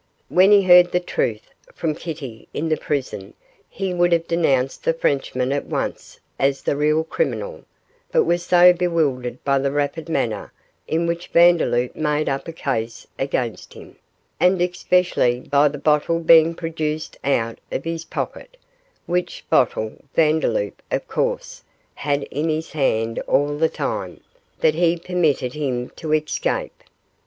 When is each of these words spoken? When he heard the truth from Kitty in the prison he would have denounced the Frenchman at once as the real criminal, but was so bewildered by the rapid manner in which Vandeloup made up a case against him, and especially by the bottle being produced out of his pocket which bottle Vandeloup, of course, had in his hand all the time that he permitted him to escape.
When 0.29 0.49
he 0.51 0.63
heard 0.63 0.91
the 0.91 0.99
truth 0.99 1.51
from 1.75 1.93
Kitty 1.93 2.47
in 2.55 2.69
the 2.69 2.75
prison 2.75 3.35
he 3.69 3.93
would 3.93 4.11
have 4.13 4.27
denounced 4.27 4.83
the 4.83 4.95
Frenchman 4.95 5.51
at 5.51 5.67
once 5.67 6.19
as 6.39 6.63
the 6.63 6.75
real 6.75 7.03
criminal, 7.03 7.65
but 8.11 8.23
was 8.23 8.41
so 8.43 8.73
bewildered 8.73 9.43
by 9.43 9.59
the 9.59 9.69
rapid 9.71 10.09
manner 10.09 10.51
in 10.87 11.05
which 11.05 11.27
Vandeloup 11.27 11.95
made 11.95 12.27
up 12.27 12.47
a 12.47 12.51
case 12.51 13.05
against 13.19 13.75
him, 13.75 13.95
and 14.39 14.59
especially 14.59 15.39
by 15.41 15.67
the 15.67 15.77
bottle 15.77 16.17
being 16.19 16.55
produced 16.55 17.15
out 17.23 17.59
of 17.71 17.83
his 17.83 18.03
pocket 18.03 18.57
which 19.05 19.45
bottle 19.51 19.97
Vandeloup, 20.15 20.81
of 20.89 21.07
course, 21.07 21.61
had 21.93 22.23
in 22.31 22.49
his 22.49 22.71
hand 22.71 23.19
all 23.27 23.55
the 23.55 23.69
time 23.69 24.19
that 24.61 24.73
he 24.73 24.97
permitted 24.97 25.53
him 25.53 25.91
to 25.91 26.11
escape. 26.11 26.81